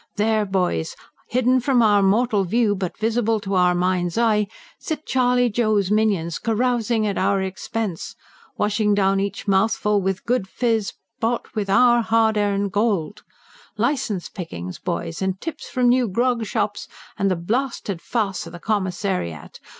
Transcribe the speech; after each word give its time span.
There, 0.15 0.47
boys, 0.47 0.95
hidden 1.29 1.59
from 1.59 1.83
our 1.83 2.01
mortal 2.01 2.43
view, 2.43 2.73
but 2.73 2.97
visible 2.97 3.39
to 3.41 3.53
our 3.53 3.75
mind's 3.75 4.17
eye, 4.17 4.47
sit 4.79 5.05
Charley 5.05 5.47
Joe's 5.47 5.91
minions, 5.91 6.39
carousing 6.39 7.05
at 7.05 7.19
our 7.19 7.39
expense, 7.43 8.15
washing 8.57 8.95
down 8.95 9.19
each 9.19 9.47
mouthful 9.47 10.01
with 10.01 10.25
good 10.25 10.47
fizz 10.47 10.93
bought 11.19 11.53
with 11.53 11.69
our 11.69 12.01
hard 12.01 12.35
earned 12.35 12.71
gold. 12.71 13.21
Licence 13.77 14.27
pickings, 14.27 14.79
boys, 14.79 15.21
and 15.21 15.39
tips 15.39 15.69
from 15.69 15.87
new 15.89 16.07
grog 16.07 16.45
shops, 16.47 16.87
and 17.19 17.29
the 17.29 17.35
blasted 17.35 18.01
farce 18.01 18.47
of 18.47 18.53
the 18.53 18.59
Commissariat! 18.59 19.59